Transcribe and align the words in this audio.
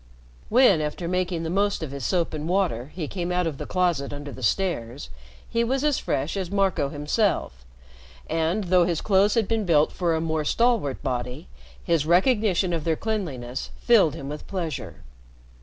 When, 0.49 0.81
after 0.81 1.07
making 1.07 1.43
the 1.43 1.51
most 1.51 1.83
of 1.83 1.91
his 1.91 2.03
soap 2.03 2.33
and 2.33 2.49
water, 2.49 2.91
he 2.95 3.07
came 3.07 3.31
out 3.31 3.45
of 3.45 3.59
the 3.59 3.67
closet 3.67 4.11
under 4.11 4.31
the 4.31 4.41
stairs, 4.41 5.11
he 5.47 5.63
was 5.63 5.83
as 5.83 5.99
fresh 5.99 6.35
as 6.35 6.49
Marco 6.49 6.89
himself; 6.89 7.63
and, 8.27 8.63
though 8.63 8.85
his 8.85 8.99
clothes 8.99 9.35
had 9.35 9.47
been 9.47 9.63
built 9.63 9.91
for 9.91 10.15
a 10.15 10.19
more 10.19 10.43
stalwart 10.43 11.03
body, 11.03 11.49
his 11.83 12.07
recognition 12.07 12.73
of 12.73 12.83
their 12.83 12.95
cleanliness 12.95 13.69
filled 13.79 14.15
him 14.15 14.27
with 14.27 14.47
pleasure. 14.47 15.03